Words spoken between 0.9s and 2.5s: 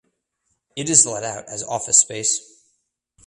let out as office space.